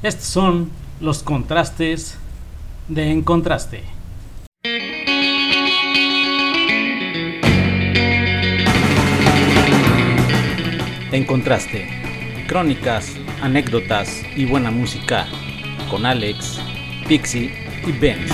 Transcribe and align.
Estos 0.00 0.26
son 0.26 0.70
los 1.00 1.24
contrastes 1.24 2.16
de 2.86 3.10
En 3.10 3.22
Contraste. 3.22 3.82
En 11.10 11.24
Contraste, 11.24 11.88
crónicas, 12.46 13.16
anécdotas 13.42 14.22
y 14.36 14.44
buena 14.44 14.70
música 14.70 15.26
con 15.90 16.06
Alex, 16.06 16.60
Pixie 17.08 17.52
y 17.84 17.90
Benz. 17.90 18.30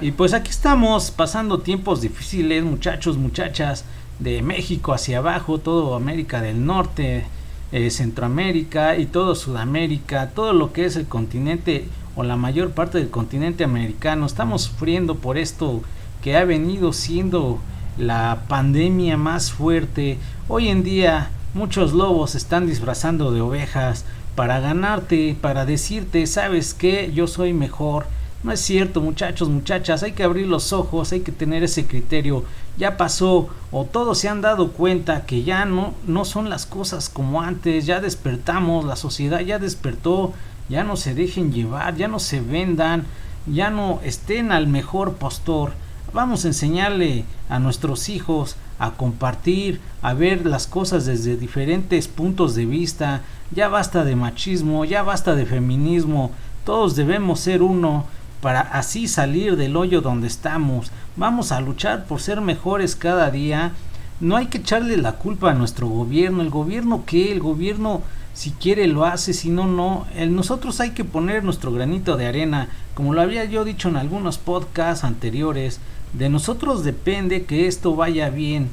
Y 0.00 0.12
pues 0.12 0.32
aquí 0.32 0.50
estamos 0.50 1.10
pasando 1.10 1.58
tiempos 1.58 2.00
difíciles, 2.00 2.62
muchachos, 2.62 3.16
muchachas, 3.16 3.84
de 4.20 4.42
México 4.42 4.92
hacia 4.92 5.18
abajo, 5.18 5.58
todo 5.58 5.96
América 5.96 6.40
del 6.40 6.64
Norte, 6.64 7.26
eh, 7.72 7.90
Centroamérica 7.90 8.96
y 8.96 9.06
todo 9.06 9.34
Sudamérica, 9.34 10.30
todo 10.30 10.52
lo 10.52 10.72
que 10.72 10.84
es 10.84 10.94
el 10.94 11.06
continente 11.06 11.88
o 12.14 12.22
la 12.22 12.36
mayor 12.36 12.70
parte 12.70 12.98
del 12.98 13.10
continente 13.10 13.64
americano. 13.64 14.26
Estamos 14.26 14.62
sufriendo 14.62 15.16
por 15.16 15.36
esto 15.36 15.82
que 16.22 16.36
ha 16.36 16.44
venido 16.44 16.92
siendo 16.92 17.58
la 17.96 18.44
pandemia 18.46 19.16
más 19.16 19.50
fuerte. 19.50 20.18
Hoy 20.46 20.68
en 20.68 20.84
día 20.84 21.30
muchos 21.54 21.92
lobos 21.92 22.36
están 22.36 22.66
disfrazando 22.66 23.32
de 23.32 23.40
ovejas 23.40 24.04
para 24.36 24.60
ganarte, 24.60 25.36
para 25.40 25.66
decirte, 25.66 26.24
sabes 26.28 26.72
que 26.72 27.12
yo 27.12 27.26
soy 27.26 27.52
mejor. 27.52 28.06
No 28.44 28.52
es 28.52 28.60
cierto, 28.60 29.00
muchachos, 29.00 29.48
muchachas, 29.48 30.04
hay 30.04 30.12
que 30.12 30.22
abrir 30.22 30.46
los 30.46 30.72
ojos, 30.72 31.10
hay 31.10 31.20
que 31.20 31.32
tener 31.32 31.64
ese 31.64 31.86
criterio. 31.86 32.44
Ya 32.76 32.96
pasó 32.96 33.48
o 33.72 33.84
todos 33.84 34.18
se 34.18 34.28
han 34.28 34.40
dado 34.40 34.70
cuenta 34.70 35.26
que 35.26 35.42
ya 35.42 35.64
no 35.64 35.94
no 36.06 36.24
son 36.24 36.48
las 36.48 36.64
cosas 36.64 37.08
como 37.08 37.42
antes, 37.42 37.84
ya 37.84 38.00
despertamos, 38.00 38.84
la 38.84 38.94
sociedad 38.94 39.40
ya 39.40 39.58
despertó, 39.58 40.32
ya 40.68 40.84
no 40.84 40.96
se 40.96 41.14
dejen 41.14 41.52
llevar, 41.52 41.96
ya 41.96 42.06
no 42.06 42.20
se 42.20 42.40
vendan, 42.40 43.06
ya 43.46 43.70
no 43.70 44.00
estén 44.04 44.52
al 44.52 44.68
mejor 44.68 45.14
postor. 45.14 45.72
Vamos 46.12 46.44
a 46.44 46.48
enseñarle 46.48 47.24
a 47.48 47.58
nuestros 47.58 48.08
hijos 48.08 48.54
a 48.78 48.92
compartir, 48.92 49.80
a 50.00 50.14
ver 50.14 50.46
las 50.46 50.68
cosas 50.68 51.06
desde 51.06 51.36
diferentes 51.36 52.06
puntos 52.06 52.54
de 52.54 52.66
vista. 52.66 53.22
Ya 53.50 53.66
basta 53.68 54.04
de 54.04 54.14
machismo, 54.14 54.84
ya 54.84 55.02
basta 55.02 55.34
de 55.34 55.44
feminismo. 55.44 56.30
Todos 56.64 56.94
debemos 56.94 57.40
ser 57.40 57.62
uno 57.62 58.06
para 58.40 58.60
así 58.60 59.08
salir 59.08 59.56
del 59.56 59.76
hoyo 59.76 60.00
donde 60.00 60.26
estamos. 60.26 60.90
Vamos 61.16 61.52
a 61.52 61.60
luchar 61.60 62.04
por 62.04 62.20
ser 62.20 62.40
mejores 62.40 62.96
cada 62.96 63.30
día. 63.30 63.72
No 64.20 64.36
hay 64.36 64.46
que 64.46 64.58
echarle 64.58 64.96
la 64.96 65.12
culpa 65.12 65.50
a 65.50 65.54
nuestro 65.54 65.88
gobierno. 65.88 66.42
El 66.42 66.50
gobierno 66.50 67.04
qué? 67.06 67.32
El 67.32 67.40
gobierno 67.40 68.02
si 68.38 68.52
quiere 68.52 68.86
lo 68.86 69.04
hace, 69.04 69.32
si 69.32 69.50
no, 69.50 69.66
no. 69.66 70.06
El, 70.14 70.34
nosotros 70.34 70.78
hay 70.80 70.90
que 70.90 71.04
poner 71.04 71.42
nuestro 71.42 71.72
granito 71.72 72.16
de 72.16 72.26
arena. 72.26 72.68
Como 72.94 73.12
lo 73.12 73.20
había 73.20 73.44
yo 73.44 73.64
dicho 73.64 73.88
en 73.88 73.96
algunos 73.96 74.38
podcasts 74.38 75.02
anteriores, 75.02 75.80
de 76.12 76.28
nosotros 76.28 76.84
depende 76.84 77.44
que 77.46 77.66
esto 77.66 77.96
vaya 77.96 78.30
bien. 78.30 78.68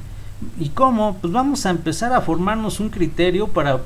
¿Y 0.60 0.68
cómo? 0.68 1.16
Pues 1.20 1.32
vamos 1.32 1.66
a 1.66 1.70
empezar 1.70 2.12
a 2.12 2.20
formarnos 2.20 2.78
un 2.78 2.90
criterio 2.90 3.48
para 3.48 3.80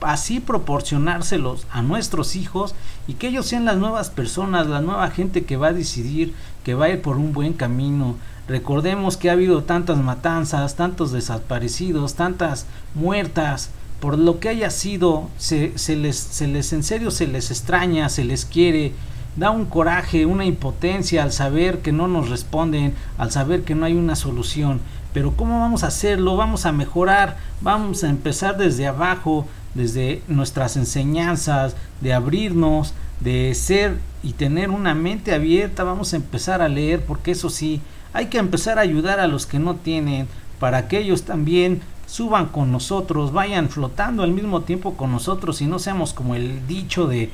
así 0.00 0.40
proporcionárselos 0.40 1.66
a 1.70 1.82
nuestros 1.82 2.36
hijos 2.36 2.74
y 3.06 3.14
que 3.14 3.28
ellos 3.28 3.46
sean 3.46 3.64
las 3.64 3.76
nuevas 3.76 4.10
personas, 4.10 4.66
la 4.66 4.80
nueva 4.80 5.10
gente 5.10 5.44
que 5.44 5.56
va 5.56 5.68
a 5.68 5.72
decidir 5.72 6.34
que 6.64 6.74
va 6.74 6.86
a 6.86 6.90
ir 6.90 7.02
por 7.02 7.16
un 7.16 7.32
buen 7.32 7.54
camino. 7.54 8.16
Recordemos 8.46 9.16
que 9.16 9.30
ha 9.30 9.32
habido 9.32 9.62
tantas 9.64 9.98
matanzas, 9.98 10.76
tantos 10.76 11.12
desaparecidos, 11.12 12.14
tantas 12.14 12.66
muertas, 12.94 13.70
por 14.00 14.18
lo 14.18 14.38
que 14.38 14.48
haya 14.48 14.70
sido, 14.70 15.28
se, 15.38 15.72
les, 15.96 16.16
se 16.16 16.46
les 16.46 16.72
en 16.72 16.82
serio 16.82 17.10
se 17.10 17.26
les 17.26 17.50
extraña, 17.50 18.08
se 18.08 18.24
les 18.24 18.44
quiere, 18.44 18.92
da 19.36 19.50
un 19.50 19.66
coraje, 19.66 20.26
una 20.26 20.44
impotencia 20.44 21.22
al 21.22 21.32
saber 21.32 21.80
que 21.80 21.92
no 21.92 22.06
nos 22.06 22.28
responden, 22.28 22.94
al 23.18 23.30
saber 23.30 23.62
que 23.62 23.74
no 23.74 23.86
hay 23.86 23.94
una 23.94 24.16
solución. 24.16 24.80
Pero 25.12 25.32
¿cómo 25.32 25.60
vamos 25.60 25.84
a 25.84 25.88
hacerlo? 25.88 26.36
Vamos 26.36 26.66
a 26.66 26.72
mejorar, 26.72 27.38
vamos 27.60 28.04
a 28.04 28.08
empezar 28.08 28.56
desde 28.56 28.86
abajo, 28.86 29.46
desde 29.74 30.22
nuestras 30.28 30.76
enseñanzas, 30.76 31.76
de 32.00 32.12
abrirnos, 32.12 32.94
de 33.20 33.54
ser 33.54 33.98
y 34.22 34.32
tener 34.32 34.70
una 34.70 34.94
mente 34.94 35.34
abierta, 35.34 35.84
vamos 35.84 36.12
a 36.12 36.16
empezar 36.16 36.62
a 36.62 36.68
leer, 36.68 37.04
porque 37.04 37.32
eso 37.32 37.50
sí, 37.50 37.80
hay 38.12 38.26
que 38.26 38.38
empezar 38.38 38.78
a 38.78 38.82
ayudar 38.82 39.20
a 39.20 39.28
los 39.28 39.46
que 39.46 39.58
no 39.58 39.76
tienen, 39.76 40.28
para 40.58 40.88
que 40.88 40.98
ellos 40.98 41.22
también 41.22 41.82
suban 42.06 42.46
con 42.46 42.72
nosotros, 42.72 43.32
vayan 43.32 43.68
flotando 43.68 44.22
al 44.22 44.32
mismo 44.32 44.62
tiempo 44.62 44.94
con 44.94 45.12
nosotros 45.12 45.60
y 45.60 45.66
no 45.66 45.78
seamos 45.78 46.14
como 46.14 46.34
el 46.34 46.66
dicho 46.66 47.06
de 47.06 47.30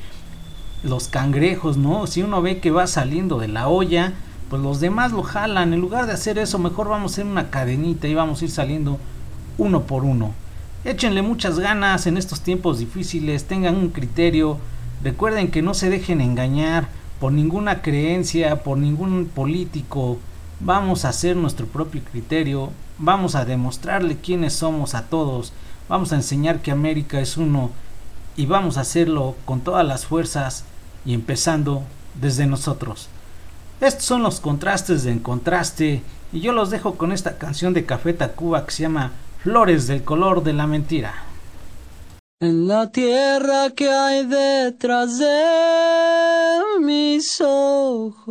los 0.83 1.07
cangrejos, 1.07 1.77
¿no? 1.77 2.05
Si 2.07 2.21
uno 2.21 2.41
ve 2.41 2.59
que 2.59 2.71
va 2.71 2.85
saliendo 2.85 3.39
de 3.39 3.47
la 3.47 3.67
olla, 3.67 4.13
pues 4.49 4.61
los 4.61 4.79
demás 4.79 5.11
lo 5.11 5.23
jalan. 5.23 5.73
En 5.73 5.81
lugar 5.81 6.05
de 6.05 6.13
hacer 6.13 6.37
eso, 6.37 6.59
mejor 6.59 6.89
vamos 6.89 7.11
a 7.11 7.13
hacer 7.13 7.25
una 7.25 7.49
cadenita 7.49 8.07
y 8.07 8.13
vamos 8.13 8.41
a 8.41 8.45
ir 8.45 8.51
saliendo 8.51 8.99
uno 9.57 9.83
por 9.83 10.03
uno. 10.03 10.33
Échenle 10.85 11.23
muchas 11.23 11.57
ganas 11.57 12.05
en 12.05 12.15
estos 12.15 12.41
tiempos 12.41 12.77
difíciles, 12.77 13.45
tengan 13.45 13.75
un 13.75 13.89
criterio, 13.89 14.59
recuerden 15.03 15.49
que 15.49 15.63
no 15.63 15.73
se 15.73 15.89
dejen 15.89 16.21
engañar 16.21 16.89
por 17.19 17.31
ninguna 17.31 17.81
creencia, 17.81 18.61
por 18.61 18.77
ningún 18.77 19.25
político. 19.25 20.19
Vamos 20.59 21.03
a 21.03 21.09
hacer 21.09 21.37
nuestro 21.37 21.65
propio 21.65 22.03
criterio, 22.11 22.69
vamos 22.99 23.33
a 23.33 23.45
demostrarle 23.45 24.17
quiénes 24.17 24.53
somos 24.53 24.93
a 24.93 25.07
todos, 25.07 25.53
vamos 25.89 26.13
a 26.13 26.17
enseñar 26.17 26.59
que 26.59 26.69
América 26.69 27.19
es 27.19 27.35
uno 27.35 27.71
y 28.37 28.45
vamos 28.45 28.77
a 28.77 28.81
hacerlo 28.81 29.35
con 29.45 29.61
todas 29.61 29.87
las 29.87 30.05
fuerzas 30.05 30.65
y 31.03 31.15
empezando 31.15 31.81
desde 32.21 32.45
nosotros. 32.45 33.09
Estos 33.81 34.05
son 34.05 34.21
los 34.21 34.39
contrastes 34.39 35.03
de 35.03 35.13
En 35.13 35.19
Contraste 35.19 36.03
y 36.31 36.41
yo 36.41 36.53
los 36.53 36.69
dejo 36.69 36.93
con 36.93 37.11
esta 37.11 37.39
canción 37.39 37.73
de 37.73 37.87
Café 37.87 38.13
Tacuba 38.13 38.67
que 38.67 38.71
se 38.71 38.83
llama 38.83 39.13
Flores 39.45 39.85
del 39.85 40.03
color 40.03 40.43
de 40.43 40.53
la 40.53 40.65
mentira. 40.65 41.13
En 42.39 42.67
la 42.67 42.91
tierra 42.91 43.69
que 43.75 43.87
hay 43.87 44.25
detrás 44.25 45.19
de 45.19 46.61
mis 46.81 47.39
ojos, 47.41 48.25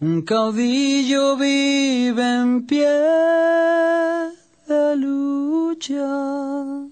un 0.00 0.22
caudillo 0.22 1.36
vive 1.36 2.22
en 2.40 2.64
pie 2.64 2.88
de 4.66 4.96
lucha 4.96 6.88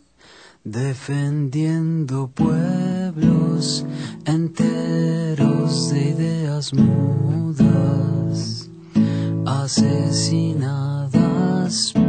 defendiendo 0.62 2.29
pueblos 2.29 3.87
enteros 4.27 5.89
de 5.89 6.00
ideas 6.11 6.75
mudas, 6.75 8.69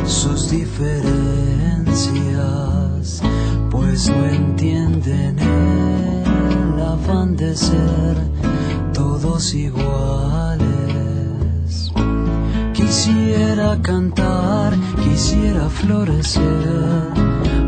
sus 0.05 0.49
diferencias, 0.49 3.21
pues 3.69 4.09
no 4.09 4.25
entienden 4.25 5.37
el 5.39 6.81
afán 6.81 7.35
de 7.35 7.55
ser 7.55 8.17
todos 8.93 9.53
iguales. 9.53 10.63
Quisiera 12.73 13.79
cantar, 13.81 14.73
quisiera 15.03 15.69
florecer 15.69 17.13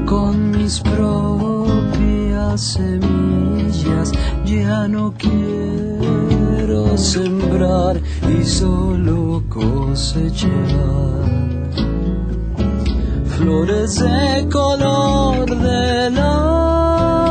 con 0.05 0.51
mis 0.51 0.79
propias 0.81 2.61
semillas. 2.61 4.11
Ya 4.45 4.87
no 4.87 5.13
quiero 5.17 6.97
sembrar 6.97 7.99
y 8.29 8.43
solo 8.43 9.43
cosechar 9.49 11.54
flores 13.37 13.95
de 13.99 14.47
color 14.49 15.45
de 15.45 16.09
la 16.11 17.24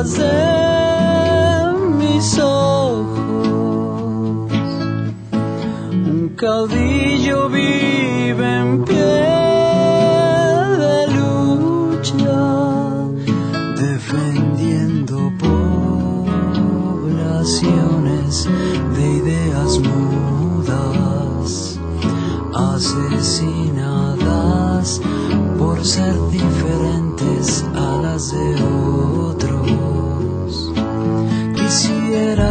de 0.00 1.72
mis 1.96 2.38
ojos. 2.38 3.08
Un 5.92 6.32
caudillo 6.34 7.48
vive 7.50 8.58
en 8.58 8.84
pie 8.84 8.96
de 10.82 11.06
lucha, 11.16 12.40
defendiendo 13.76 15.16
poblaciones 16.98 18.48
de 18.96 19.04
ideas 19.20 19.78
mudas, 19.78 21.50
asesinadas 22.54 23.80
por 25.58 25.84
ser 25.84 26.14
diferentes 26.30 26.61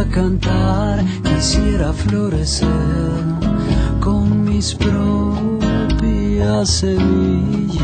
Quisiera 0.02 0.22
cantar, 0.22 1.04
quisiera 1.22 1.92
florecer 1.92 2.68
con 4.00 4.44
mis 4.44 4.74
propias 4.74 6.68
semillas. 6.68 7.82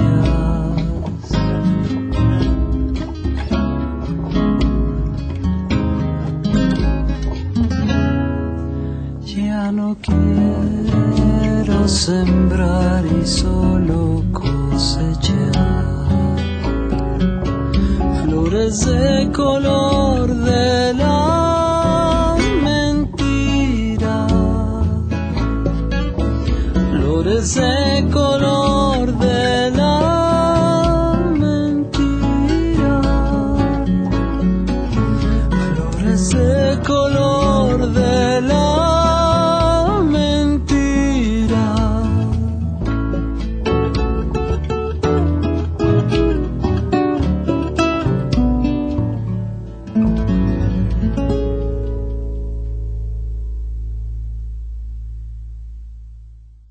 Ya 9.24 9.70
no 9.70 9.96
quiero 10.02 11.86
sembrar 11.86 13.04
y 13.06 13.26
solo 13.26 14.24
cosechar 14.32 15.54
flores 18.24 18.86
de 18.86 19.30
color 19.32 19.97